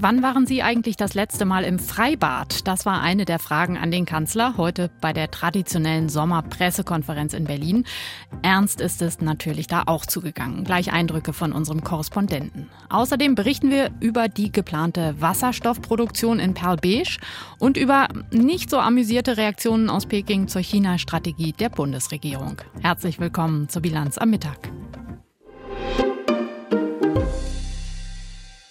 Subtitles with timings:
[0.00, 2.68] Wann waren Sie eigentlich das letzte Mal im Freibad?
[2.68, 7.84] Das war eine der Fragen an den Kanzler heute bei der traditionellen Sommerpressekonferenz in Berlin.
[8.42, 10.62] Ernst ist es natürlich da auch zugegangen.
[10.62, 12.68] Gleich Eindrücke von unserem Korrespondenten.
[12.90, 17.18] Außerdem berichten wir über die geplante Wasserstoffproduktion in Perl-Beige
[17.58, 22.58] und über nicht so amüsierte Reaktionen aus Peking zur China-Strategie der Bundesregierung.
[22.82, 24.70] Herzlich willkommen zur Bilanz am Mittag.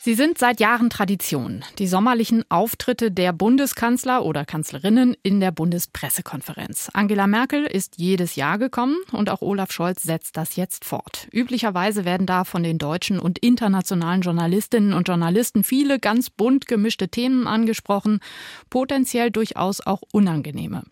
[0.07, 1.65] Sie sind seit Jahren Tradition.
[1.79, 6.89] Die sommerlichen Auftritte der Bundeskanzler oder Kanzlerinnen in der Bundespressekonferenz.
[6.93, 11.27] Angela Merkel ist jedes Jahr gekommen und auch Olaf Scholz setzt das jetzt fort.
[11.33, 17.09] Üblicherweise werden da von den deutschen und internationalen Journalistinnen und Journalisten viele ganz bunt gemischte
[17.09, 18.21] Themen angesprochen,
[18.69, 20.83] potenziell durchaus auch unangenehme.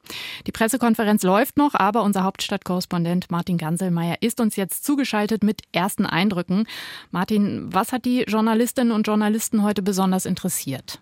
[0.46, 6.05] Die Pressekonferenz läuft noch, aber unser Hauptstadtkorrespondent Martin Ganselmeier ist uns jetzt zugeschaltet mit ersten
[6.05, 6.68] Eindrücken.
[7.12, 11.00] Martin, was hat die Journalistinnen und Journalisten heute besonders interessiert?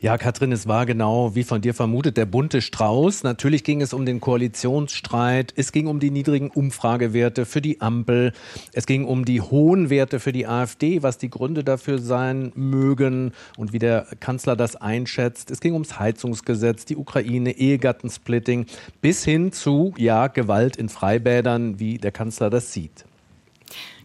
[0.00, 3.22] Ja, Katrin, es war genau wie von dir vermutet der bunte Strauß.
[3.22, 8.32] Natürlich ging es um den Koalitionsstreit, es ging um die niedrigen Umfragewerte für die Ampel,
[8.72, 13.32] es ging um die hohen Werte für die AfD, was die Gründe dafür sein mögen
[13.56, 15.52] und wie der Kanzler das einschätzt.
[15.52, 18.66] Es ging ums Heizungsgesetz, die Ukraine, Ehegattensplitting
[19.00, 23.04] bis hin zu ja Gewalt in Freibädern, wie der Kanzler das sieht.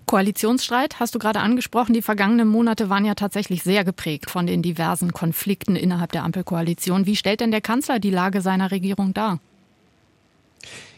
[0.08, 1.94] Koalitionsstreit hast du gerade angesprochen.
[1.94, 7.06] Die vergangenen Monate waren ja tatsächlich sehr geprägt von den diversen Konflikten innerhalb der Ampelkoalition.
[7.06, 9.40] Wie stellt denn der Kanzler die Lage seiner Regierung dar?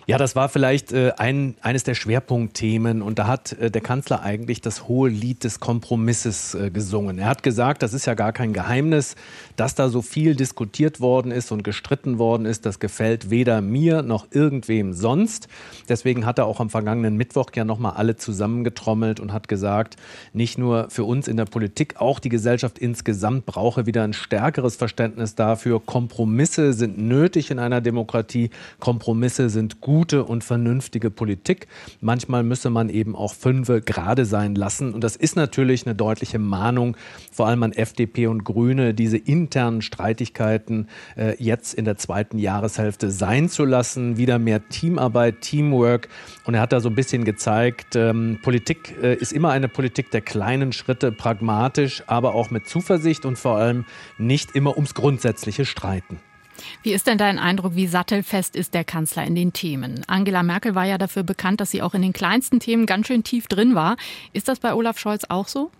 [0.10, 4.24] Ja, das war vielleicht äh, ein, eines der Schwerpunktthemen und da hat äh, der Kanzler
[4.24, 7.20] eigentlich das hohe Lied des Kompromisses äh, gesungen.
[7.20, 9.14] Er hat gesagt, das ist ja gar kein Geheimnis,
[9.56, 12.66] dass da so viel diskutiert worden ist und gestritten worden ist.
[12.66, 15.48] Das gefällt weder mir noch irgendwem sonst.
[15.88, 19.96] Deswegen hat er auch am vergangenen Mittwoch ja nochmal alle zusammengetrommelt und hat gesagt,
[20.34, 24.76] nicht nur für uns in der Politik, auch die Gesellschaft insgesamt brauche wieder ein stärkeres
[24.76, 25.80] Verständnis dafür.
[25.80, 28.50] Kompromisse sind nötig in einer Demokratie.
[28.80, 31.68] Kompromisse sind gut gute und vernünftige Politik.
[32.00, 34.94] Manchmal müsse man eben auch Fünfe gerade sein lassen.
[34.94, 36.96] Und das ist natürlich eine deutliche Mahnung,
[37.34, 40.88] vor allem an FDP und Grüne, diese internen Streitigkeiten
[41.18, 44.16] äh, jetzt in der zweiten Jahreshälfte sein zu lassen.
[44.16, 46.08] Wieder mehr Teamarbeit, Teamwork.
[46.46, 50.12] Und er hat da so ein bisschen gezeigt, ähm, Politik äh, ist immer eine Politik
[50.12, 53.84] der kleinen Schritte, pragmatisch, aber auch mit Zuversicht und vor allem
[54.18, 56.22] nicht immer ums grundsätzliche Streiten.
[56.84, 60.04] Wie ist denn dein Eindruck, wie sattelfest ist der Kanzler in den Themen?
[60.08, 63.24] Angela Merkel war ja dafür bekannt, dass sie auch in den kleinsten Themen ganz schön
[63.24, 63.98] tief drin war.
[64.34, 65.72] Ist das bei Olaf Scholz auch so?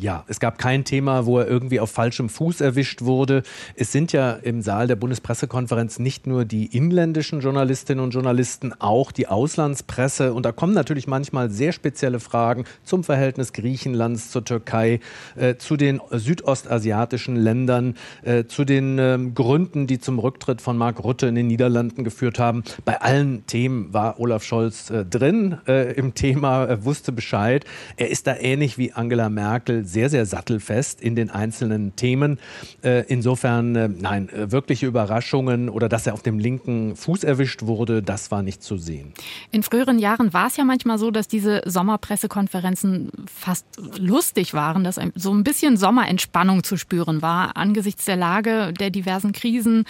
[0.00, 3.42] Ja, es gab kein Thema, wo er irgendwie auf falschem Fuß erwischt wurde.
[3.74, 9.12] Es sind ja im Saal der Bundespressekonferenz nicht nur die inländischen Journalistinnen und Journalisten, auch
[9.12, 10.32] die Auslandspresse.
[10.32, 15.00] Und da kommen natürlich manchmal sehr spezielle Fragen zum Verhältnis Griechenlands zur Türkei,
[15.36, 21.04] äh, zu den südostasiatischen Ländern, äh, zu den äh, Gründen, die zum Rücktritt von Mark
[21.04, 22.64] Rutte in den Niederlanden geführt haben.
[22.86, 27.66] Bei allen Themen war Olaf Scholz äh, drin äh, im Thema, wusste Bescheid.
[27.98, 32.38] Er ist da ähnlich wie Angela Merkel sehr, sehr sattelfest in den einzelnen Themen.
[32.82, 37.62] Äh, insofern, äh, nein, äh, wirkliche Überraschungen oder dass er auf dem linken Fuß erwischt
[37.62, 39.12] wurde, das war nicht zu sehen.
[39.50, 43.66] In früheren Jahren war es ja manchmal so, dass diese Sommerpressekonferenzen fast
[43.98, 47.56] lustig waren, dass so ein bisschen Sommerentspannung zu spüren war.
[47.56, 49.84] Angesichts der Lage der diversen Krisen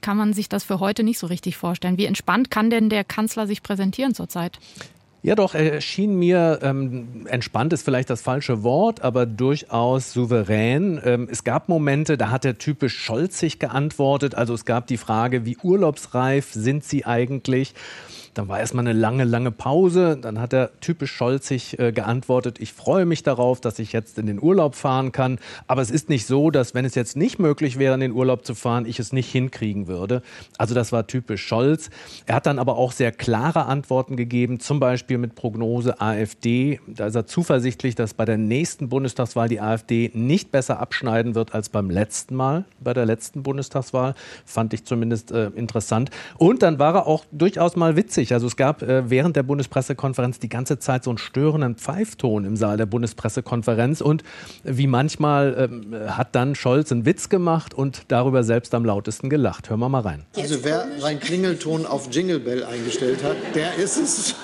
[0.00, 1.98] kann man sich das für heute nicht so richtig vorstellen.
[1.98, 4.58] Wie entspannt kann denn der Kanzler sich präsentieren zurzeit?
[5.22, 11.00] Ja, doch, er schien mir, ähm, entspannt ist vielleicht das falsche Wort, aber durchaus souverän.
[11.04, 14.34] Ähm, es gab Momente, da hat er typisch scholzig geantwortet.
[14.36, 17.74] Also es gab die Frage, wie urlaubsreif sind Sie eigentlich?
[18.36, 20.18] Dann war erstmal eine lange, lange Pause.
[20.20, 24.26] Dann hat er typisch scholzig äh, geantwortet, ich freue mich darauf, dass ich jetzt in
[24.26, 25.38] den Urlaub fahren kann.
[25.66, 28.44] Aber es ist nicht so, dass wenn es jetzt nicht möglich wäre, in den Urlaub
[28.44, 30.20] zu fahren, ich es nicht hinkriegen würde.
[30.58, 31.88] Also das war typisch Scholz.
[32.26, 36.78] Er hat dann aber auch sehr klare Antworten gegeben, zum Beispiel mit Prognose AfD.
[36.86, 41.54] Da ist er zuversichtlich, dass bei der nächsten Bundestagswahl die AfD nicht besser abschneiden wird
[41.54, 44.14] als beim letzten Mal, bei der letzten Bundestagswahl.
[44.44, 46.10] Fand ich zumindest äh, interessant.
[46.36, 48.34] Und dann war er auch durchaus mal witzig lustig.
[48.34, 52.56] Also es gab äh, während der Bundespressekonferenz die ganze Zeit so einen störenden Pfeifton im
[52.56, 54.22] Saal der Bundespressekonferenz und
[54.64, 59.70] wie manchmal äh, hat dann Scholz einen Witz gemacht und darüber selbst am lautesten gelacht.
[59.70, 60.24] Hören wir mal rein.
[60.36, 64.34] Also wer seinen Klingelton auf Jingle Bell eingestellt hat, der ist es.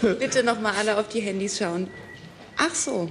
[0.00, 1.88] Bitte noch mal alle auf die Handys schauen.
[2.56, 3.08] Ach so.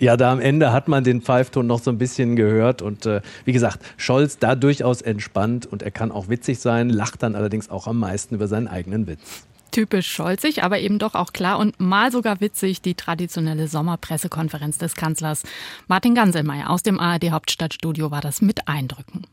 [0.00, 2.80] Ja, da am Ende hat man den Pfeifton noch so ein bisschen gehört.
[2.80, 7.22] Und äh, wie gesagt, Scholz da durchaus entspannt und er kann auch witzig sein, lacht
[7.22, 9.44] dann allerdings auch am meisten über seinen eigenen Witz.
[9.72, 14.96] Typisch scholzig, aber eben doch auch klar und mal sogar witzig die traditionelle Sommerpressekonferenz des
[14.96, 15.42] Kanzlers.
[15.86, 19.26] Martin Ganselmeier aus dem ARD Hauptstadtstudio war das mit Eindrücken.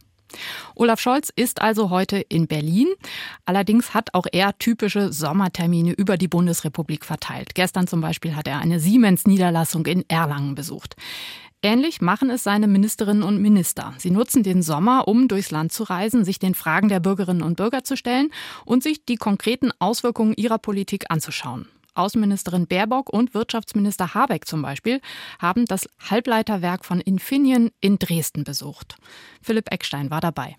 [0.76, 2.88] Olaf Scholz ist also heute in Berlin.
[3.46, 7.56] Allerdings hat auch er typische Sommertermine über die Bundesrepublik verteilt.
[7.56, 10.96] Gestern zum Beispiel hat er eine Siemens-Niederlassung in Erlangen besucht.
[11.64, 13.94] Ähnlich machen es seine Ministerinnen und Minister.
[13.98, 17.58] Sie nutzen den Sommer, um durchs Land zu reisen, sich den Fragen der Bürgerinnen und
[17.58, 18.30] Bürger zu stellen
[18.64, 21.68] und sich die konkreten Auswirkungen ihrer Politik anzuschauen.
[21.98, 25.02] Außenministerin Baerbock und Wirtschaftsminister Habeck zum Beispiel
[25.40, 28.98] haben das Halbleiterwerk von Infineon in Dresden besucht.
[29.42, 30.56] Philipp Eckstein war dabei.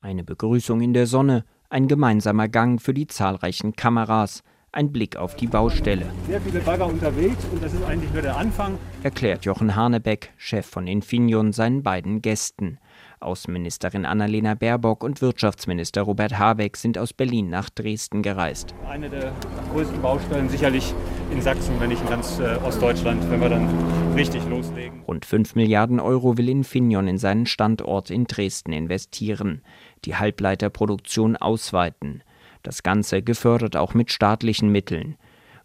[0.00, 4.42] Eine Begrüßung in der Sonne, ein gemeinsamer Gang für die zahlreichen Kameras,
[4.74, 6.06] ein Blick auf die Baustelle.
[6.26, 10.66] Sehr viele Bagger unterwegs und das ist eigentlich nur der Anfang, erklärt Jochen Hanebeck, Chef
[10.66, 12.78] von Infineon, seinen beiden Gästen.
[13.24, 18.74] Außenministerin Annalena Baerbock und Wirtschaftsminister Robert Habeck sind aus Berlin nach Dresden gereist.
[18.88, 19.32] Eine der
[19.72, 20.94] größten Baustellen sicherlich
[21.30, 23.68] in Sachsen, wenn nicht in ganz äh, Ostdeutschland, wenn wir dann
[24.14, 25.02] richtig loslegen.
[25.08, 29.62] Rund 5 Milliarden Euro will Infineon in seinen Standort in Dresden investieren,
[30.04, 32.22] die Halbleiterproduktion ausweiten.
[32.62, 35.16] Das Ganze gefördert auch mit staatlichen Mitteln.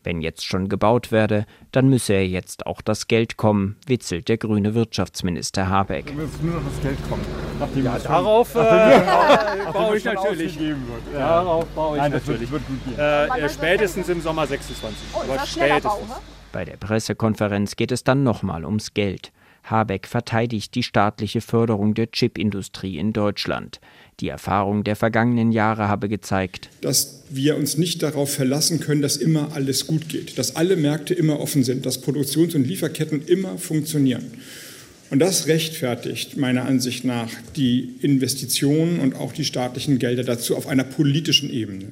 [0.10, 4.40] Wenn jetzt schon gebaut werde, dann müsse er jetzt auch das Geld kommen, witzelt der
[4.40, 6.08] grüne Wirtschaftsminister Habeck.
[6.08, 7.22] Dann muss nur noch das Geld kommen.
[7.60, 10.60] Nachdem ja, darauf äh, äh, baue ich natürlich.
[10.60, 10.74] Ja.
[11.14, 12.50] Darauf baue ich Nein, natürlich.
[12.50, 14.98] Wird, wird äh, spätestens im Sommer 26.
[15.14, 15.84] Oh, Aber spätestens.
[15.84, 16.22] Bau,
[16.54, 19.32] Bei der Pressekonferenz geht es dann nochmal ums Geld.
[19.64, 23.80] Habeck verteidigt die staatliche Förderung der Chipindustrie in Deutschland.
[24.20, 29.16] Die Erfahrung der vergangenen Jahre habe gezeigt, dass wir uns nicht darauf verlassen können, dass
[29.16, 33.58] immer alles gut geht, dass alle Märkte immer offen sind, dass Produktions- und Lieferketten immer
[33.58, 34.26] funktionieren.
[35.10, 40.68] Und das rechtfertigt meiner Ansicht nach die Investitionen und auch die staatlichen Gelder dazu auf
[40.68, 41.86] einer politischen Ebene.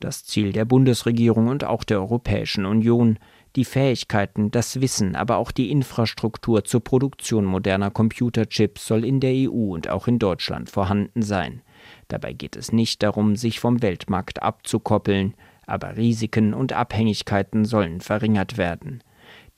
[0.00, 3.18] Das Ziel der Bundesregierung und auch der Europäischen Union,
[3.56, 9.32] die Fähigkeiten, das Wissen, aber auch die Infrastruktur zur Produktion moderner Computerchips soll in der
[9.32, 11.62] EU und auch in Deutschland vorhanden sein.
[12.08, 15.34] Dabei geht es nicht darum, sich vom Weltmarkt abzukoppeln,
[15.66, 19.02] aber Risiken und Abhängigkeiten sollen verringert werden.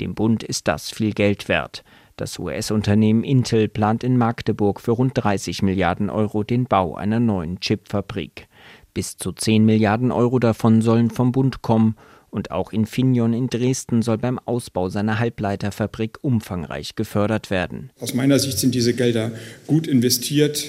[0.01, 1.83] Dem Bund ist das viel Geld wert.
[2.17, 7.61] Das US-Unternehmen Intel plant in Magdeburg für rund 30 Milliarden Euro den Bau einer neuen
[7.61, 8.49] Chipfabrik.
[8.95, 11.97] Bis zu 10 Milliarden Euro davon sollen vom Bund kommen
[12.37, 17.91] und auch Infineon in Dresden soll beim Ausbau seiner Halbleiterfabrik umfangreich gefördert werden.
[17.99, 19.33] Aus meiner Sicht sind diese Gelder
[19.67, 20.63] gut investiert.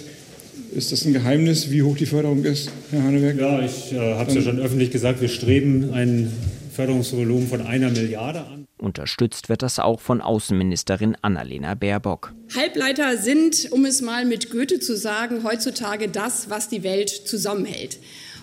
[0.74, 3.38] Ist das ein Geheimnis, wie hoch die Förderung ist, Herr Haneberg?
[3.38, 6.32] Ja, ich äh, habe es ja schon öffentlich gesagt, wir streben ein
[6.74, 8.66] Förderungsvolumen von einer Milliarde an.
[8.78, 12.34] Unterstützt wird das auch von Außenministerin Annalena Baerbock.
[12.56, 17.98] Halbleiter sind, um es mal mit Goethe zu sagen, heutzutage das, was die Welt zusammenhält.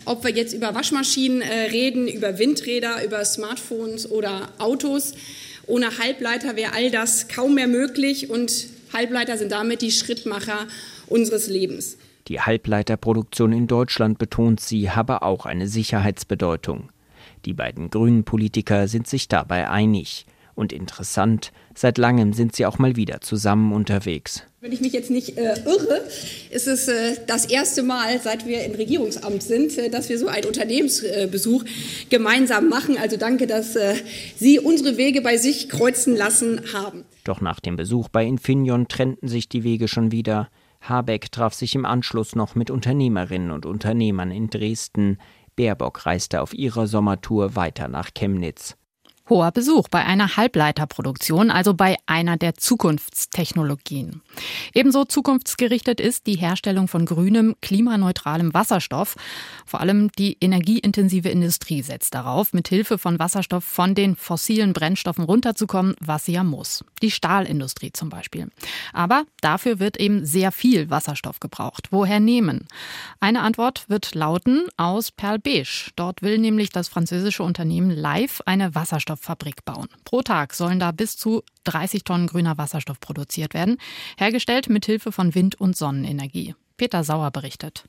[0.04, 5.14] Ob wir jetzt über Waschmaschinen äh, reden, über Windräder, über Smartphones oder Autos.
[5.66, 10.68] Ohne Halbleiter wäre all das kaum mehr möglich und Halbleiter sind damit die Schrittmacher
[11.06, 11.96] unseres Lebens.
[12.28, 16.90] Die Halbleiterproduktion in Deutschland, betont sie, habe auch eine Sicherheitsbedeutung.
[17.44, 20.26] Die beiden grünen Politiker sind sich dabei einig.
[20.54, 24.44] Und interessant, seit langem sind sie auch mal wieder zusammen unterwegs.
[24.64, 26.00] Wenn ich mich jetzt nicht äh, irre,
[26.50, 30.26] ist es äh, das erste Mal, seit wir im Regierungsamt sind, äh, dass wir so
[30.26, 31.66] einen Unternehmensbesuch
[32.08, 32.96] gemeinsam machen.
[32.96, 33.94] Also danke, dass äh,
[34.36, 37.04] Sie unsere Wege bei sich kreuzen lassen haben.
[37.24, 40.48] Doch nach dem Besuch bei Infineon trennten sich die Wege schon wieder.
[40.80, 45.18] Habeck traf sich im Anschluss noch mit Unternehmerinnen und Unternehmern in Dresden.
[45.56, 48.78] Baerbock reiste auf ihrer Sommertour weiter nach Chemnitz.
[49.26, 54.20] Hoher Besuch bei einer Halbleiterproduktion, also bei einer der Zukunftstechnologien.
[54.74, 59.16] Ebenso zukunftsgerichtet ist die Herstellung von grünem, klimaneutralem Wasserstoff.
[59.64, 65.24] Vor allem die energieintensive Industrie setzt darauf, mit Hilfe von Wasserstoff von den fossilen Brennstoffen
[65.24, 66.84] runterzukommen, was sie ja muss.
[67.00, 68.48] Die Stahlindustrie zum Beispiel.
[68.92, 71.88] Aber dafür wird eben sehr viel Wasserstoff gebraucht.
[71.92, 72.68] Woher nehmen?
[73.20, 75.92] Eine Antwort wird lauten aus Perl-Beige.
[75.96, 79.88] Dort will nämlich das französische Unternehmen Live eine Wasserstoff Wasserstofffabrik bauen.
[80.04, 83.78] Pro Tag sollen da bis zu 30 Tonnen grüner Wasserstoff produziert werden,
[84.18, 86.54] hergestellt mit Hilfe von Wind- und Sonnenenergie.
[86.76, 87.84] Peter Sauer berichtet.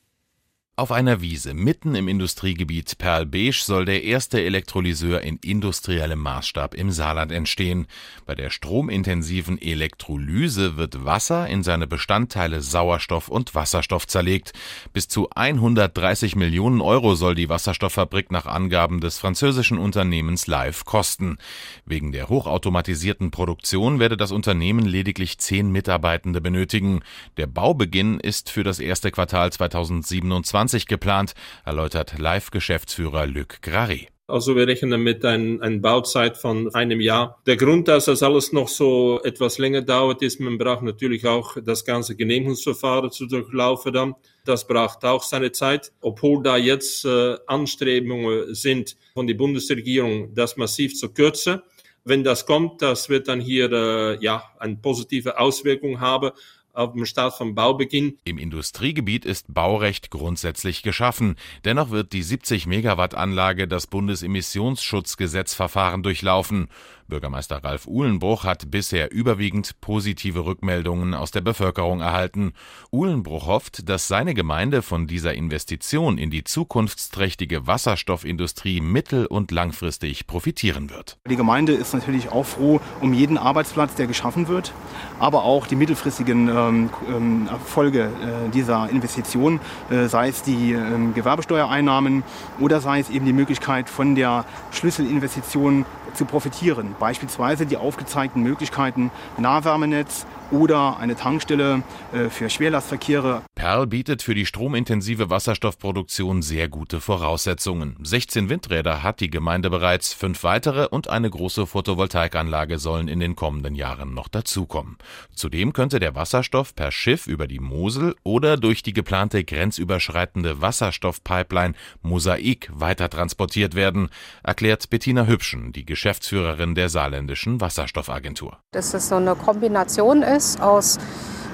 [0.78, 6.92] Auf einer Wiese mitten im Industriegebiet Perl-Beige soll der erste Elektrolyseur in industriellem Maßstab im
[6.92, 7.88] Saarland entstehen.
[8.26, 14.52] Bei der stromintensiven Elektrolyse wird Wasser in seine Bestandteile Sauerstoff und Wasserstoff zerlegt.
[14.92, 21.38] Bis zu 130 Millionen Euro soll die Wasserstofffabrik nach Angaben des französischen Unternehmens Live kosten.
[21.86, 27.00] Wegen der hochautomatisierten Produktion werde das Unternehmen lediglich zehn Mitarbeitende benötigen.
[27.38, 34.08] Der Baubeginn ist für das erste Quartal 2027 2020 geplant, erläutert Live-Geschäftsführer Luc Grary.
[34.28, 37.40] Also wir rechnen mit einer ein Bauzeit von einem Jahr.
[37.46, 41.58] Der Grund, dass das alles noch so etwas länger dauert, ist, man braucht natürlich auch
[41.64, 44.16] das ganze Genehmigungsverfahren zu durchlaufen dann.
[44.44, 45.92] Das braucht auch seine Zeit.
[46.02, 51.62] Obwohl da jetzt äh, Anstrebungen sind von der Bundesregierung, das massiv zu kürzen.
[52.04, 56.32] Wenn das kommt, das wird dann hier äh, ja eine positive Auswirkung haben
[56.76, 58.18] auf dem Start vom Baubeginn.
[58.24, 61.36] Im Industriegebiet ist Baurecht grundsätzlich geschaffen.
[61.64, 66.68] Dennoch wird die 70 Megawatt Anlage das Bundesemissionsschutzgesetzverfahren durchlaufen.
[67.08, 72.54] Bürgermeister Ralf Uhlenbruch hat bisher überwiegend positive Rückmeldungen aus der Bevölkerung erhalten.
[72.92, 80.26] Uhlenbruch hofft, dass seine Gemeinde von dieser Investition in die zukunftsträchtige Wasserstoffindustrie mittel- und langfristig
[80.26, 81.18] profitieren wird.
[81.30, 84.74] Die Gemeinde ist natürlich auch froh um jeden Arbeitsplatz, der geschaffen wird,
[85.20, 89.60] aber auch die mittelfristigen ähm, ähm Erfolge äh, dieser Investition,
[89.90, 90.82] äh, sei es die äh,
[91.14, 92.24] Gewerbesteuereinnahmen
[92.60, 96.96] oder sei es eben die Möglichkeit von der Schlüsselinvestition zu profitieren.
[97.00, 101.84] Beispielsweise die aufgezeigten Möglichkeiten Nahwärmenetz oder eine Tankstelle
[102.14, 103.44] äh, für Schwerlastverkehre.
[103.56, 107.96] Perl bietet für die stromintensive Wasserstoffproduktion sehr gute Voraussetzungen.
[108.04, 113.36] 16 Windräder hat die Gemeinde bereits, fünf weitere und eine große Photovoltaikanlage sollen in den
[113.36, 114.98] kommenden Jahren noch dazukommen.
[115.34, 121.74] Zudem könnte der Wasserstoff per Schiff über die Mosel oder durch die geplante grenzüberschreitende Wasserstoffpipeline
[122.02, 124.10] Mosaik weiter transportiert werden,
[124.44, 128.60] erklärt Bettina Hübschen, die Geschäftsführerin der saarländischen Wasserstoffagentur.
[128.72, 131.00] Das ist so eine Kombination ist aus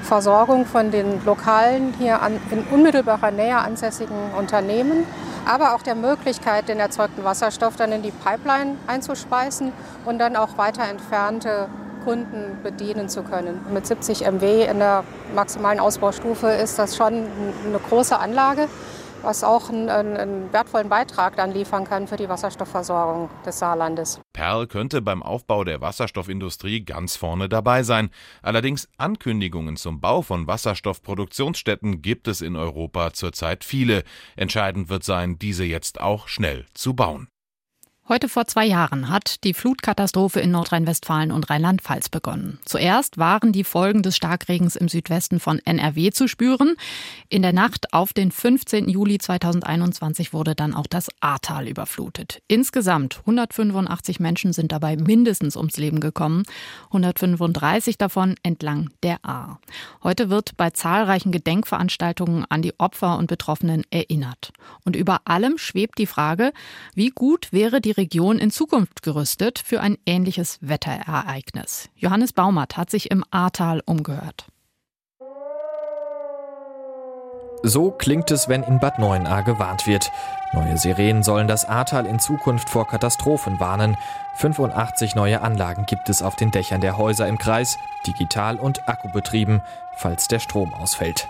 [0.01, 5.05] Versorgung von den lokalen, hier an, in unmittelbarer Nähe ansässigen Unternehmen,
[5.45, 9.71] aber auch der Möglichkeit, den erzeugten Wasserstoff dann in die Pipeline einzuspeisen
[10.05, 11.67] und dann auch weiter entfernte
[12.03, 13.61] Kunden bedienen zu können.
[13.71, 15.03] Mit 70 MW in der
[15.35, 18.67] maximalen Ausbaustufe ist das schon eine große Anlage
[19.23, 24.19] was auch einen, einen, wertvollen Beitrag dann liefern kann für die Wasserstoffversorgung des Saarlandes.
[24.33, 28.09] Perl könnte beim Aufbau der Wasserstoffindustrie ganz vorne dabei sein.
[28.41, 34.03] Allerdings Ankündigungen zum Bau von Wasserstoffproduktionsstätten gibt es in Europa zurzeit viele.
[34.35, 37.30] Entscheidend wird sein, diese jetzt auch schnell zu bauen.
[38.09, 42.59] Heute vor zwei Jahren hat die Flutkatastrophe in Nordrhein-Westfalen und Rheinland-Pfalz begonnen.
[42.65, 46.75] Zuerst waren die Folgen des Starkregens im Südwesten von NRW zu spüren.
[47.29, 48.89] In der Nacht auf den 15.
[48.89, 52.41] Juli 2021 wurde dann auch das Ahrtal überflutet.
[52.47, 56.43] Insgesamt 185 Menschen sind dabei mindestens ums Leben gekommen,
[56.87, 59.59] 135 davon entlang der Ahr.
[60.03, 64.51] Heute wird bei zahlreichen Gedenkveranstaltungen an die Opfer und Betroffenen erinnert.
[64.83, 66.51] Und über allem schwebt die Frage,
[66.95, 71.89] wie gut wäre die Region in Zukunft gerüstet für ein ähnliches Wetterereignis?
[71.95, 74.47] Johannes Baumert hat sich im Ahrtal umgehört.
[77.63, 80.11] So klingt es, wenn in Bad Neuenahr gewarnt wird.
[80.53, 83.97] Neue Sirenen sollen das Ahrtal in Zukunft vor Katastrophen warnen.
[84.37, 89.61] 85 neue Anlagen gibt es auf den Dächern der Häuser im Kreis, digital und akkubetrieben,
[89.95, 91.27] falls der Strom ausfällt.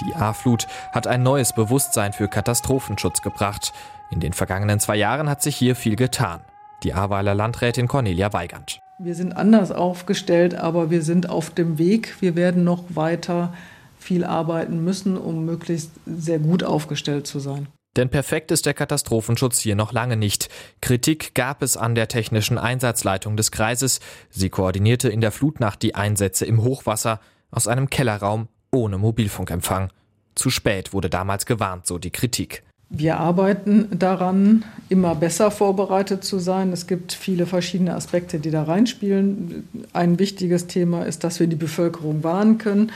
[0.00, 3.72] Die A-Flut hat ein neues Bewusstsein für Katastrophenschutz gebracht.
[4.10, 6.40] In den vergangenen zwei Jahren hat sich hier viel getan.
[6.82, 8.80] Die Ahrweiler Landrätin Cornelia Weigand.
[9.00, 12.16] Wir sind anders aufgestellt, aber wir sind auf dem Weg.
[12.20, 13.52] Wir werden noch weiter
[13.98, 17.68] viel arbeiten müssen, um möglichst sehr gut aufgestellt zu sein.
[17.96, 20.48] Denn perfekt ist der Katastrophenschutz hier noch lange nicht.
[20.80, 24.00] Kritik gab es an der technischen Einsatzleitung des Kreises.
[24.30, 29.90] Sie koordinierte in der Flutnacht die Einsätze im Hochwasser aus einem Kellerraum ohne Mobilfunkempfang.
[30.34, 32.62] Zu spät wurde damals gewarnt, so die Kritik.
[32.90, 36.72] Wir arbeiten daran, immer besser vorbereitet zu sein.
[36.72, 39.68] Es gibt viele verschiedene Aspekte, die da reinspielen.
[39.92, 42.90] Ein wichtiges Thema ist, dass wir die Bevölkerung warnen können.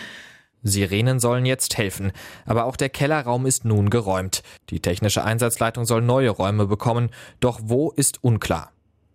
[0.62, 2.12] Sirenen sollen jetzt helfen,
[2.46, 4.42] aber auch der Kellerraum ist nun geräumt.
[4.70, 8.71] Die technische Einsatzleitung soll neue Räume bekommen, doch wo ist unklar.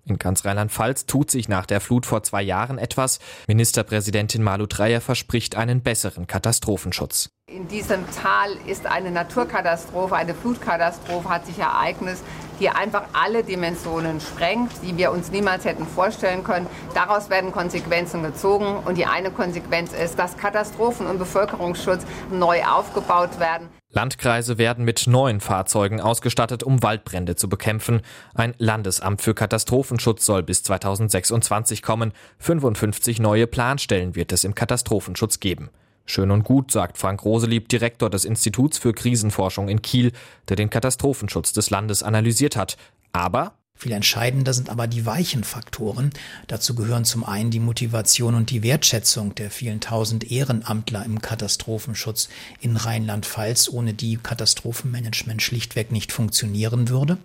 [0.08, 3.20] In ganz Rheinland-Pfalz tut sich nach der Flut vor zwei Jahren etwas.
[3.48, 7.30] Ministerpräsidentin Malu Dreyer verspricht einen besseren Katastrophenschutz.
[7.50, 12.18] In diesem Tal ist eine Naturkatastrophe, eine Flutkatastrophe hat sich ereignet,
[12.60, 16.68] die einfach alle Dimensionen sprengt, die wir uns niemals hätten vorstellen können.
[16.94, 23.40] Daraus werden Konsequenzen gezogen und die eine Konsequenz ist, dass Katastrophen- und Bevölkerungsschutz neu aufgebaut
[23.40, 23.70] werden.
[23.90, 28.02] Landkreise werden mit neuen Fahrzeugen ausgestattet, um Waldbrände zu bekämpfen.
[28.34, 32.12] Ein Landesamt für Katastrophenschutz soll bis 2026 kommen.
[32.40, 35.70] 55 neue Planstellen wird es im Katastrophenschutz geben.
[36.06, 40.12] Schön und gut, sagt Frank Roselieb, Direktor des Instituts für Krisenforschung in Kiel,
[40.48, 42.78] der den Katastrophenschutz des Landes analysiert hat.
[43.12, 46.10] Aber viel entscheidender sind aber die weichen Faktoren.
[46.48, 52.30] Dazu gehören zum einen die Motivation und die Wertschätzung der vielen tausend Ehrenamtler im Katastrophenschutz
[52.60, 57.20] in Rheinland-Pfalz, ohne die Katastrophenmanagement schlichtweg nicht funktionieren würde.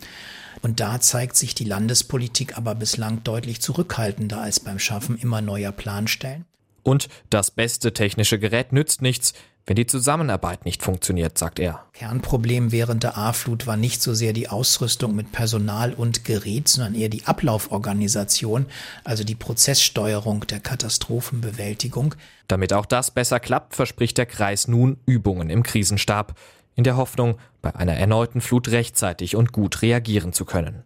[0.61, 5.73] Und da zeigt sich die Landespolitik aber bislang deutlich zurückhaltender als beim Schaffen immer neuer
[5.73, 6.45] Planstellen.
[6.83, 9.35] Und das beste technische Gerät nützt nichts,
[9.67, 11.85] wenn die Zusammenarbeit nicht funktioniert, sagt er.
[11.93, 16.95] Kernproblem während der A-Flut war nicht so sehr die Ausrüstung mit Personal und Gerät, sondern
[16.95, 18.67] eher die Ablauforganisation,
[19.05, 22.15] also die Prozesssteuerung der Katastrophenbewältigung.
[22.49, 26.35] Damit auch das besser klappt, verspricht der Kreis nun Übungen im Krisenstab,
[26.75, 30.83] in der Hoffnung, bei einer erneuten Flut rechtzeitig und gut reagieren zu können.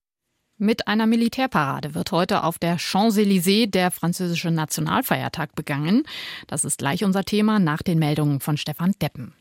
[0.59, 6.05] Mit einer Militärparade wird heute auf der Champs-Élysées der französische Nationalfeiertag begangen.
[6.47, 9.35] Das ist gleich unser Thema nach den Meldungen von Stefan Deppen.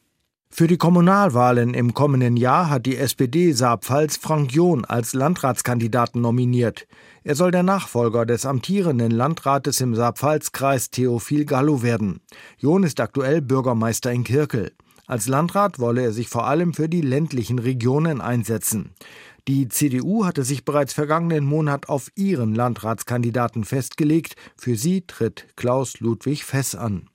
[0.50, 6.86] Für die Kommunalwahlen im kommenden Jahr hat die SPD Saarpfalz Frank John als Landratskandidaten nominiert.
[7.24, 12.20] Er soll der Nachfolger des amtierenden Landrates im Saarpfalzkreis Theophil Gallo werden.
[12.58, 14.74] John ist aktuell Bürgermeister in Kirkel.
[15.08, 18.92] Als Landrat wolle er sich vor allem für die ländlichen Regionen einsetzen.
[19.48, 24.36] Die CDU hatte sich bereits vergangenen Monat auf ihren Landratskandidaten festgelegt.
[24.58, 27.10] Für sie tritt Klaus Ludwig Fess an.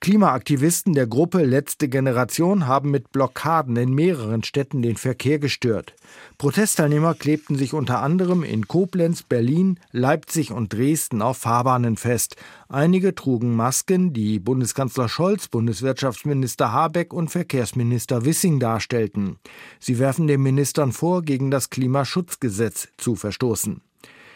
[0.00, 5.94] Klimaaktivisten der Gruppe Letzte Generation haben mit Blockaden in mehreren Städten den Verkehr gestört.
[6.38, 12.36] Protestteilnehmer klebten sich unter anderem in Koblenz, Berlin, Leipzig und Dresden auf Fahrbahnen fest.
[12.68, 19.38] Einige trugen Masken, die Bundeskanzler Scholz, Bundeswirtschaftsminister Habeck und Verkehrsminister Wissing darstellten.
[19.80, 23.82] Sie werfen den Ministern vor, gegen das Klimaschutzgesetz zu verstoßen.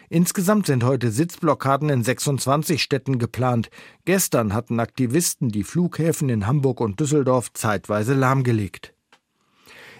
[0.09, 3.69] Insgesamt sind heute Sitzblockaden in 26 Städten geplant.
[4.05, 8.93] Gestern hatten Aktivisten die Flughäfen in Hamburg und Düsseldorf zeitweise lahmgelegt.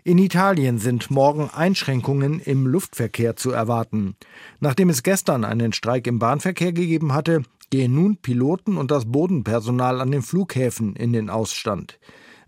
[0.05, 4.17] In Italien sind morgen Einschränkungen im Luftverkehr zu erwarten.
[4.59, 10.01] Nachdem es gestern einen Streik im Bahnverkehr gegeben hatte, gehen nun Piloten und das Bodenpersonal
[10.01, 11.99] an den Flughäfen in den Ausstand.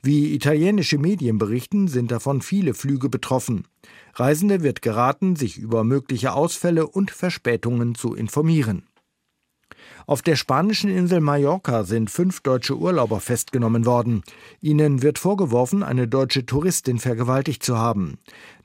[0.05, 3.65] Wie italienische Medien berichten, sind davon viele Flüge betroffen.
[4.13, 8.83] Reisende wird geraten, sich über mögliche Ausfälle und Verspätungen zu informieren.
[10.05, 14.21] Auf der spanischen Insel Mallorca sind fünf deutsche Urlauber festgenommen worden.
[14.61, 18.19] Ihnen wird vorgeworfen, eine deutsche Touristin vergewaltigt zu haben.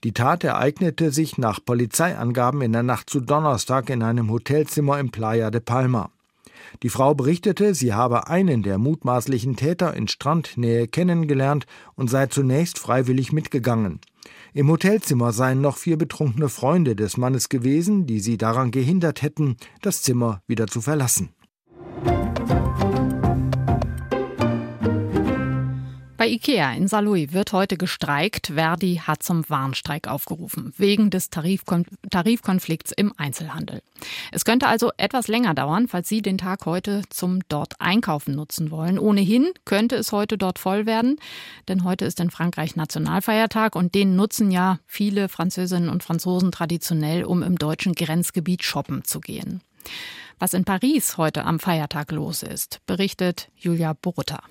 [0.05, 5.11] Die Tat ereignete sich nach Polizeiangaben in der Nacht zu Donnerstag in einem Hotelzimmer im
[5.11, 6.11] Playa de Palma.
[6.83, 12.79] Die Frau berichtete, sie habe einen der mutmaßlichen Täter in Strandnähe kennengelernt und sei zunächst
[12.79, 14.01] freiwillig mitgegangen.
[14.53, 19.57] Im Hotelzimmer seien noch vier betrunkene Freunde des Mannes gewesen, die sie daran gehindert hätten,
[19.81, 21.31] das Zimmer wieder zu verlassen.
[26.21, 28.49] Bei IKEA in Saarlouis wird heute gestreikt.
[28.49, 33.81] Verdi hat zum Warnstreik aufgerufen, wegen des Tarifkon Tarifkonflikts im Einzelhandel.
[34.31, 38.71] Es könnte also etwas länger dauern, falls Sie den Tag heute zum dort Einkaufen nutzen
[38.71, 38.99] wollen.
[38.99, 41.17] Ohnehin könnte es heute dort voll werden,
[41.69, 47.25] denn heute ist in Frankreich Nationalfeiertag und den nutzen ja viele Französinnen und Franzosen traditionell,
[47.25, 49.63] um im deutschen Grenzgebiet shoppen zu gehen.
[50.39, 54.43] Was in Paris heute am Feiertag los ist, berichtet Julia Borutta.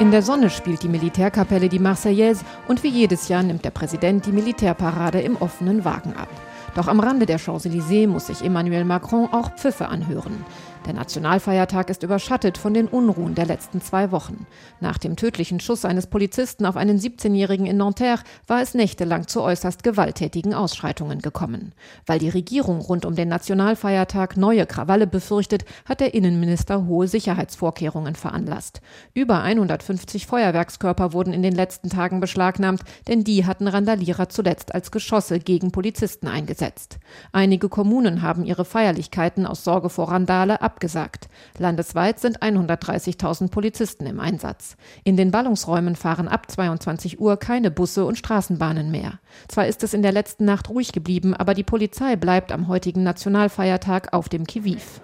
[0.00, 4.26] In der Sonne spielt die Militärkapelle die Marseillaise und wie jedes Jahr nimmt der Präsident
[4.26, 6.28] die Militärparade im offenen Wagen ab.
[6.74, 10.44] Doch am Rande der Champs-Élysées muss sich Emmanuel Macron auch Pfiffe anhören.
[10.86, 14.46] Der Nationalfeiertag ist überschattet von den Unruhen der letzten zwei Wochen.
[14.80, 19.40] Nach dem tödlichen Schuss eines Polizisten auf einen 17-Jährigen in Nanterre war es nächtelang zu
[19.40, 21.72] äußerst gewalttätigen Ausschreitungen gekommen.
[22.04, 28.14] Weil die Regierung rund um den Nationalfeiertag neue Krawalle befürchtet, hat der Innenminister hohe Sicherheitsvorkehrungen
[28.14, 28.82] veranlasst.
[29.14, 34.90] Über 150 Feuerwerkskörper wurden in den letzten Tagen beschlagnahmt, denn die hatten Randalierer zuletzt als
[34.90, 36.98] Geschosse gegen Polizisten eingesetzt.
[37.32, 41.28] Einige Kommunen haben ihre Feierlichkeiten aus Sorge vor Randale ab abgesagt.
[41.58, 44.76] Landesweit sind 130.000 Polizisten im Einsatz.
[45.04, 49.20] In den Ballungsräumen fahren ab 22 Uhr keine Busse und Straßenbahnen mehr.
[49.46, 53.04] Zwar ist es in der letzten Nacht ruhig geblieben, aber die Polizei bleibt am heutigen
[53.04, 55.00] Nationalfeiertag auf dem Kiviv.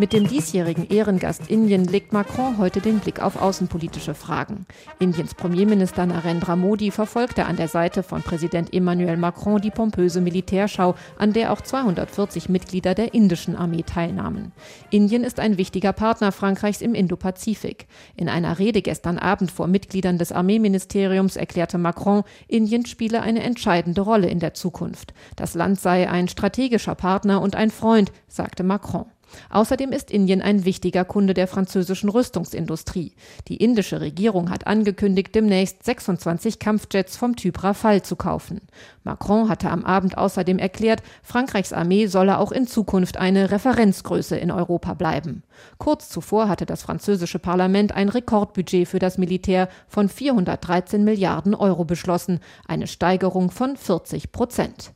[0.00, 4.64] Mit dem diesjährigen Ehrengast Indien legt Macron heute den Blick auf außenpolitische Fragen.
[4.98, 10.94] Indiens Premierminister Narendra Modi verfolgte an der Seite von Präsident Emmanuel Macron die pompöse Militärschau,
[11.18, 14.52] an der auch 240 Mitglieder der indischen Armee teilnahmen.
[14.88, 17.86] Indien ist ein wichtiger Partner Frankreichs im Indopazifik.
[18.16, 24.00] In einer Rede gestern Abend vor Mitgliedern des Armeeministeriums erklärte Macron, Indien spiele eine entscheidende
[24.00, 25.12] Rolle in der Zukunft.
[25.36, 29.04] Das Land sei ein strategischer Partner und ein Freund, sagte Macron.
[29.50, 33.12] Außerdem ist Indien ein wichtiger Kunde der französischen Rüstungsindustrie.
[33.48, 38.60] Die indische Regierung hat angekündigt, demnächst 26 Kampfjets vom Typ Rafale zu kaufen.
[39.04, 44.50] Macron hatte am Abend außerdem erklärt, Frankreichs Armee solle auch in Zukunft eine Referenzgröße in
[44.50, 45.42] Europa bleiben.
[45.78, 51.84] Kurz zuvor hatte das französische Parlament ein Rekordbudget für das Militär von 413 Milliarden Euro
[51.84, 54.92] beschlossen, eine Steigerung von 40 Prozent.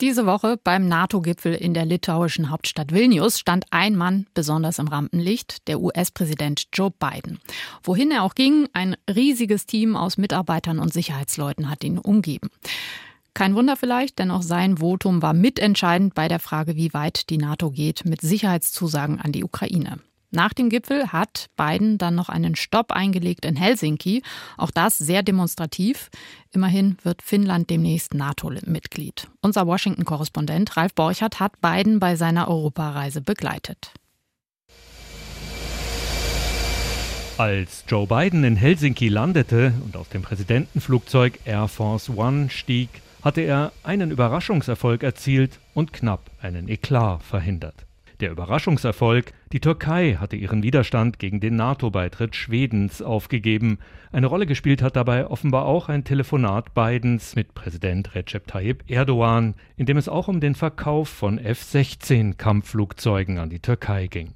[0.00, 5.68] Diese Woche beim NATO-Gipfel in der litauischen Hauptstadt Vilnius stand ein Mann besonders im Rampenlicht,
[5.68, 7.38] der US-Präsident Joe Biden.
[7.82, 12.50] Wohin er auch ging, ein riesiges Team aus Mitarbeitern und Sicherheitsleuten hat ihn umgeben.
[13.34, 17.38] Kein Wunder vielleicht, denn auch sein Votum war mitentscheidend bei der Frage, wie weit die
[17.38, 19.98] NATO geht mit Sicherheitszusagen an die Ukraine.
[20.34, 24.22] Nach dem Gipfel hat Biden dann noch einen Stopp eingelegt in Helsinki.
[24.56, 26.10] Auch das sehr demonstrativ.
[26.50, 29.28] Immerhin wird Finnland demnächst NATO-Mitglied.
[29.42, 33.92] Unser Washington-Korrespondent Ralf Borchert hat Biden bei seiner Europareise begleitet.
[37.38, 42.88] Als Joe Biden in Helsinki landete und aus dem Präsidentenflugzeug Air Force One stieg,
[43.22, 47.86] hatte er einen Überraschungserfolg erzielt und knapp einen Eklat verhindert.
[48.24, 53.80] Der Überraschungserfolg, die Türkei hatte ihren Widerstand gegen den NATO-Beitritt Schwedens aufgegeben.
[54.12, 59.56] Eine Rolle gespielt hat dabei offenbar auch ein Telefonat Bidens mit Präsident Recep Tayyip Erdogan,
[59.76, 64.32] in dem es auch um den Verkauf von F-16 Kampfflugzeugen an die Türkei ging.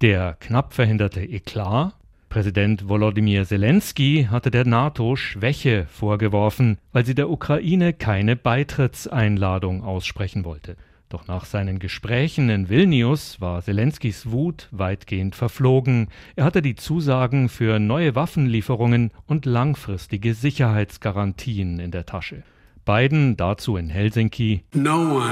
[0.00, 1.94] Der knapp verhinderte Eklat
[2.28, 10.44] Präsident Volodymyr Zelensky hatte der NATO Schwäche vorgeworfen, weil sie der Ukraine keine Beitrittseinladung aussprechen
[10.44, 10.76] wollte.
[11.08, 16.08] Doch nach seinen Gesprächen in Vilnius war Zelenskys Wut weitgehend verflogen.
[16.36, 22.42] Er hatte die Zusagen für neue Waffenlieferungen und langfristige Sicherheitsgarantien in der Tasche.
[22.84, 24.64] Biden dazu in Helsinki.
[24.74, 25.22] No.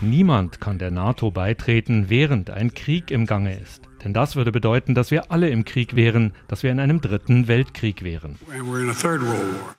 [0.00, 3.88] Niemand kann der NATO beitreten, während ein Krieg im Gange ist.
[4.04, 7.48] Denn das würde bedeuten, dass wir alle im Krieg wären, dass wir in einem dritten
[7.48, 8.38] Weltkrieg wären.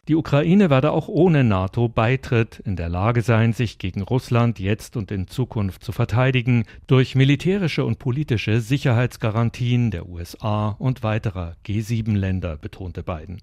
[0.08, 5.12] Die Ukraine werde auch ohne NATO-Beitritt in der Lage sein, sich gegen Russland jetzt und
[5.12, 13.04] in Zukunft zu verteidigen, durch militärische und politische Sicherheitsgarantien der USA und weiterer G7-Länder, betonte
[13.04, 13.42] Biden.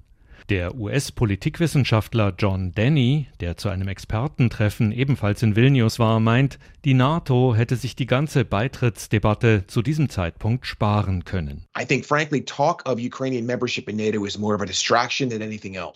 [0.51, 7.55] Der US-Politikwissenschaftler John Denny, der zu einem Expertentreffen ebenfalls in Vilnius war, meint, die NATO
[7.55, 11.67] hätte sich die ganze Beitrittsdebatte zu diesem Zeitpunkt sparen können.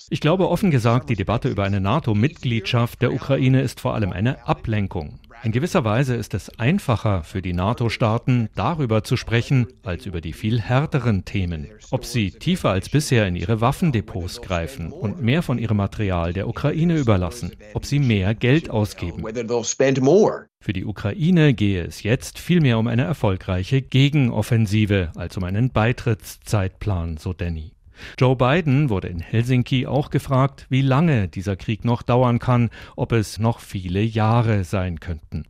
[0.08, 4.46] Ich glaube offen gesagt, die Debatte über eine NATO-Mitgliedschaft der Ukraine ist vor allem eine
[4.46, 5.18] Ablenkung.
[5.44, 10.32] In gewisser Weise ist es einfacher für die NATO-Staaten, darüber zu sprechen, als über die
[10.32, 11.68] viel härteren Themen.
[11.90, 16.48] Ob sie tiefer als bisher in ihre Waffendepots greifen und mehr von ihrem Material der
[16.48, 19.22] Ukraine überlassen, ob sie mehr Geld ausgeben.
[19.22, 27.18] Für die Ukraine gehe es jetzt vielmehr um eine erfolgreiche Gegenoffensive als um einen Beitrittszeitplan,
[27.18, 27.74] so Danny.
[28.18, 33.12] Joe Biden wurde in Helsinki auch gefragt, wie lange dieser Krieg noch dauern kann, ob
[33.12, 35.44] es noch viele Jahre sein könnten.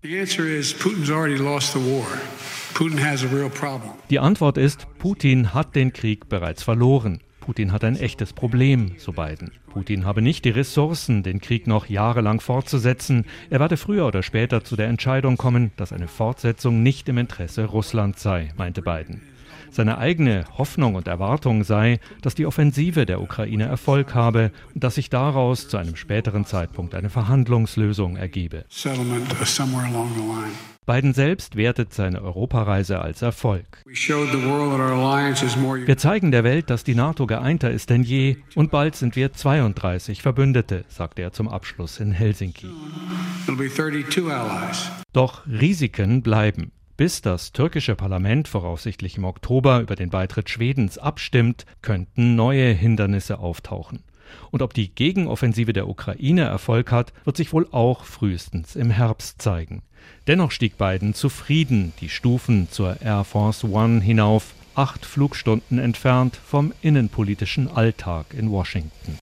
[4.10, 7.20] Die Antwort ist, Putin hat den Krieg bereits verloren.
[7.44, 9.52] Putin hat ein echtes Problem, so Biden.
[9.66, 13.26] Putin habe nicht die Ressourcen, den Krieg noch jahrelang fortzusetzen.
[13.50, 17.66] Er werde früher oder später zu der Entscheidung kommen, dass eine Fortsetzung nicht im Interesse
[17.66, 19.20] Russlands sei, meinte Biden.
[19.74, 24.94] Seine eigene Hoffnung und Erwartung sei, dass die Offensive der Ukraine Erfolg habe und dass
[24.94, 28.66] sich daraus zu einem späteren Zeitpunkt eine Verhandlungslösung ergebe.
[30.86, 33.82] Biden selbst wertet seine Europareise als Erfolg.
[33.84, 39.32] Wir zeigen der Welt, dass die NATO geeinter ist denn je und bald sind wir
[39.32, 42.68] 32 Verbündete, sagte er zum Abschluss in Helsinki.
[45.12, 46.70] Doch Risiken bleiben.
[46.96, 53.40] Bis das türkische Parlament voraussichtlich im Oktober über den Beitritt Schwedens abstimmt, könnten neue Hindernisse
[53.40, 54.04] auftauchen.
[54.52, 59.42] Und ob die Gegenoffensive der Ukraine Erfolg hat, wird sich wohl auch frühestens im Herbst
[59.42, 59.82] zeigen.
[60.28, 66.72] Dennoch stieg Biden zufrieden die Stufen zur Air Force One hinauf, acht Flugstunden entfernt vom
[66.80, 69.18] innenpolitischen Alltag in Washington.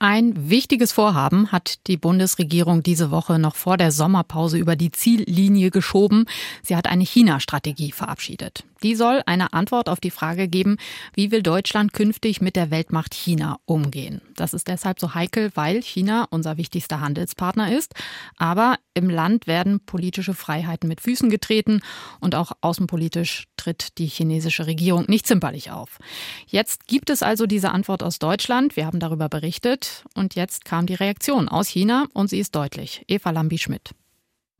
[0.00, 5.72] Ein wichtiges Vorhaben hat die Bundesregierung diese Woche noch vor der Sommerpause über die Ziellinie
[5.72, 6.26] geschoben.
[6.62, 8.62] Sie hat eine China-Strategie verabschiedet.
[8.82, 10.76] Die soll eine Antwort auf die Frage geben,
[11.14, 14.20] wie will Deutschland künftig mit der Weltmacht China umgehen.
[14.36, 17.94] Das ist deshalb so heikel, weil China unser wichtigster Handelspartner ist.
[18.36, 21.80] Aber im Land werden politische Freiheiten mit Füßen getreten
[22.20, 25.98] und auch außenpolitisch tritt die chinesische Regierung nicht zimperlich auf.
[26.46, 28.76] Jetzt gibt es also diese Antwort aus Deutschland.
[28.76, 33.04] Wir haben darüber berichtet und jetzt kam die Reaktion aus China und sie ist deutlich.
[33.08, 33.90] Eva Lambi-Schmidt.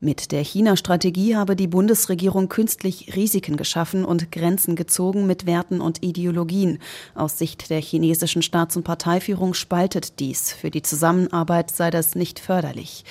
[0.01, 6.01] Mit der China-Strategie habe die Bundesregierung künstlich Risiken geschaffen und Grenzen gezogen mit Werten und
[6.01, 6.79] Ideologien.
[7.15, 10.53] Aus Sicht der chinesischen Staats- und Parteiführung spaltet dies.
[10.53, 13.03] Für die Zusammenarbeit sei das nicht förderlich.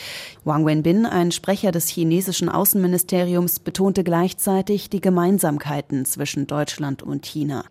[0.44, 7.66] Wang Wenbin, ein Sprecher des chinesischen Außenministeriums, betonte gleichzeitig die Gemeinsamkeiten zwischen Deutschland und China.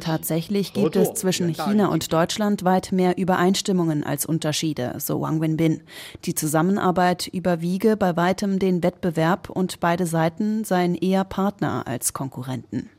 [0.00, 5.82] Tatsächlich gibt es zwischen China und Deutschland weit mehr Übereinstimmungen als Unterschiede, so Wang Wenbin.
[6.24, 12.90] Die Zusammenarbeit überwiege bei weitem den Wettbewerb und beide Seiten seien eher Partner als Konkurrenten.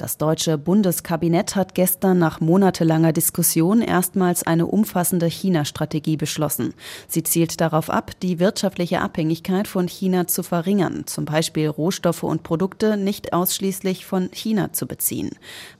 [0.00, 6.72] Das deutsche Bundeskabinett hat gestern nach monatelanger Diskussion erstmals eine umfassende China-Strategie beschlossen.
[7.06, 12.44] Sie zielt darauf ab, die wirtschaftliche Abhängigkeit von China zu verringern, zum Beispiel Rohstoffe und
[12.44, 15.32] Produkte nicht ausschließlich von China zu beziehen.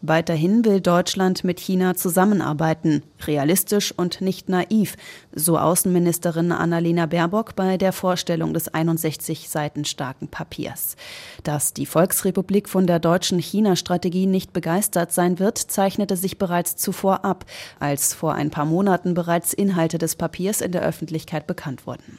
[0.02, 4.98] Weiterhin will Deutschland mit China zusammenarbeiten, realistisch und nicht naiv,
[5.34, 10.96] so Außenministerin Annalena Baerbock bei der Vorstellung des 61 Seiten starken Papiers.
[11.42, 16.74] Dass die Volksrepublik von der deutschen China-Strategie Strategie nicht begeistert sein wird, zeichnete sich bereits
[16.74, 17.44] zuvor ab,
[17.78, 22.18] als vor ein paar Monaten bereits Inhalte des Papiers in der Öffentlichkeit bekannt wurden.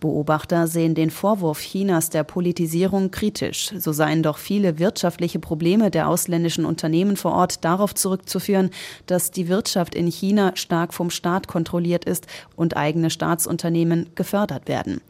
[0.00, 3.70] Beobachter sehen den Vorwurf Chinas der Politisierung kritisch.
[3.78, 8.70] So seien doch viele wirtschaftliche Probleme der ausländischen Unternehmen vor Ort darauf zurückzuführen,
[9.06, 15.00] dass die Wirtschaft in China stark vom Staat kontrolliert ist und eigene Staatsunternehmen gefördert werden.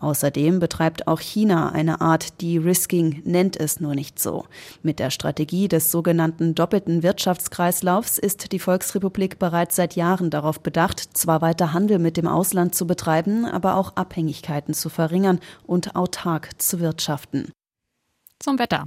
[0.00, 4.44] Außerdem betreibt auch China eine Art De-Risking, nennt es nur nicht so.
[4.82, 10.58] Mit der Strategie des des sogenannten doppelten Wirtschaftskreislaufs ist die Volksrepublik bereits seit Jahren darauf
[10.58, 15.38] bedacht, zwar weiter Handel mit dem Ausland zu betreiben, aber auch Abhängigkeiten zu verringern
[15.68, 17.52] und autark zu wirtschaften.
[18.48, 18.86] Zum Wetter.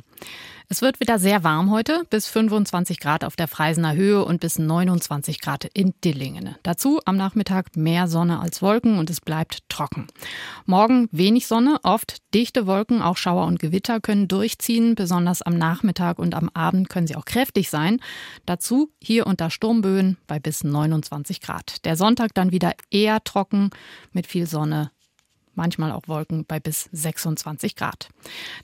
[0.70, 4.58] Es wird wieder sehr warm heute, bis 25 Grad auf der Freisener Höhe und bis
[4.58, 6.56] 29 Grad in Dillingen.
[6.64, 10.08] Dazu am Nachmittag mehr Sonne als Wolken und es bleibt trocken.
[10.66, 14.96] Morgen wenig Sonne, oft dichte Wolken, auch Schauer und Gewitter können durchziehen.
[14.96, 18.00] Besonders am Nachmittag und am Abend können sie auch kräftig sein.
[18.48, 21.86] Dazu hier unter Sturmböen bei bis 29 Grad.
[21.86, 23.70] Der Sonntag dann wieder eher trocken
[24.12, 24.90] mit viel Sonne
[25.56, 28.10] manchmal auch Wolken bei bis 26 Grad.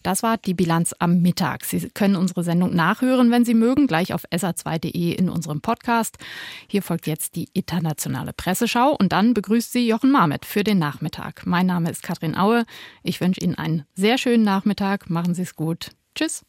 [0.04, 1.66] Das war die Bilanz am Mittag.
[1.66, 6.18] Sie können unsere Sendung nachhören, wenn Sie mögen, gleich auf sa2.de in unserem Podcast.
[6.68, 11.46] Hier folgt jetzt die internationale Presseschau und dann begrüßt Sie Jochen Marmet für den Nachmittag.
[11.46, 12.66] Mein Name ist Katrin Aue.
[13.04, 15.10] Ich wünsche Ihnen einen sehr schönen Nachmittag.
[15.10, 15.92] Machen Sie es gut.
[16.16, 16.44] Tschüss.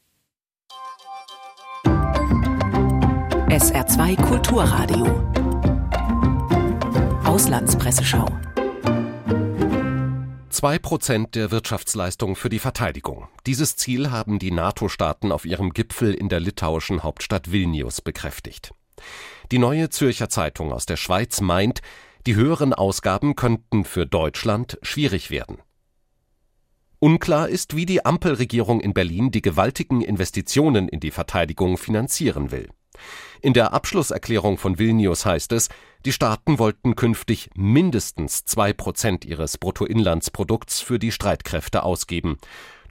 [3.48, 5.06] SR2 Kulturradio.
[7.24, 8.47] Auslandspresseschau.
[10.58, 13.28] 2 Prozent der Wirtschaftsleistung für die Verteidigung.
[13.46, 18.74] Dieses Ziel haben die NATO-Staaten auf ihrem Gipfel in der litauischen Hauptstadt Vilnius bekräftigt.
[19.52, 21.80] Die neue Zürcher Zeitung aus der Schweiz meint,
[22.26, 25.58] die höheren Ausgaben könnten für Deutschland schwierig werden.
[26.98, 32.68] Unklar ist, wie die Ampelregierung in Berlin die gewaltigen Investitionen in die Verteidigung finanzieren will.
[33.40, 35.68] In der Abschlusserklärung von Vilnius heißt es,
[36.04, 42.38] die Staaten wollten künftig mindestens zwei Prozent ihres Bruttoinlandsprodukts für die Streitkräfte ausgeben.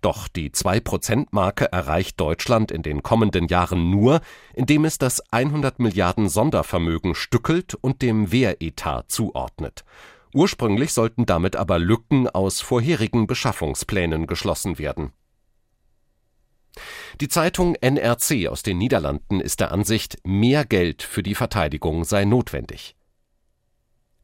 [0.02, 4.22] Doch die Zwei-Prozent-Marke erreicht Deutschland in den kommenden Jahren nur,
[4.54, 9.84] indem es das 100 Milliarden Sondervermögen stückelt und dem Wehretat zuordnet.
[10.34, 15.13] Ursprünglich sollten damit aber Lücken aus vorherigen Beschaffungsplänen geschlossen werden.
[17.22, 22.26] Die Zeitung NRC aus den Niederlanden ist der Ansicht, mehr Geld für die Verteidigung sei
[22.26, 22.96] notwendig.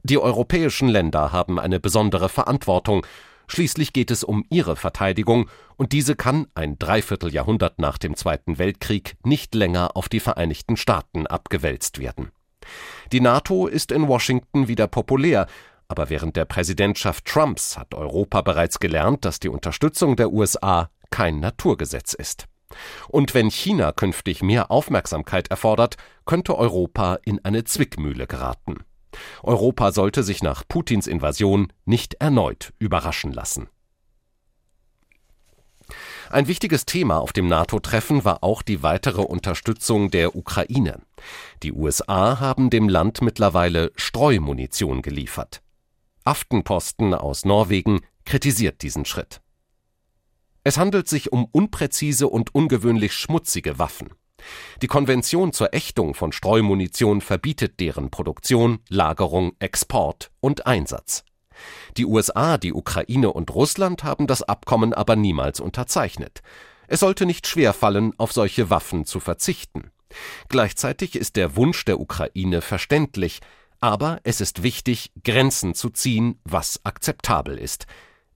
[0.03, 3.05] Die europäischen Länder haben eine besondere Verantwortung,
[3.47, 9.15] schließlich geht es um ihre Verteidigung, und diese kann ein Dreivierteljahrhundert nach dem Zweiten Weltkrieg
[9.23, 12.31] nicht länger auf die Vereinigten Staaten abgewälzt werden.
[13.11, 15.47] Die NATO ist in Washington wieder populär,
[15.87, 21.39] aber während der Präsidentschaft Trumps hat Europa bereits gelernt, dass die Unterstützung der USA kein
[21.39, 22.47] Naturgesetz ist.
[23.07, 28.77] Und wenn China künftig mehr Aufmerksamkeit erfordert, könnte Europa in eine Zwickmühle geraten.
[29.43, 33.69] Europa sollte sich nach Putins Invasion nicht erneut überraschen lassen.
[36.31, 40.99] Ein wichtiges Thema auf dem NATO-Treffen war auch die weitere Unterstützung der Ukraine.
[41.61, 45.61] Die USA haben dem Land mittlerweile Streumunition geliefert.
[46.23, 49.42] Aftenposten aus Norwegen kritisiert diesen Schritt.
[50.63, 54.09] Es handelt sich um unpräzise und ungewöhnlich schmutzige Waffen.
[54.81, 61.23] Die Konvention zur Ächtung von Streumunition verbietet deren Produktion, Lagerung, Export und Einsatz.
[61.97, 66.41] Die USA, die Ukraine und Russland haben das Abkommen aber niemals unterzeichnet.
[66.87, 69.91] Es sollte nicht schwerfallen, auf solche Waffen zu verzichten.
[70.49, 73.39] Gleichzeitig ist der Wunsch der Ukraine verständlich,
[73.79, 77.85] aber es ist wichtig, Grenzen zu ziehen, was akzeptabel ist.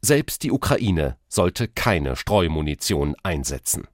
[0.08, 3.90] Selbst die Ukraine sollte keine Streumunition einsetzen.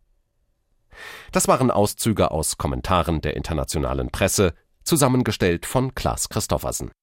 [1.32, 6.92] Das waren Auszüge aus Kommentaren der internationalen Presse, zusammengestellt von Klaas Christoffersen.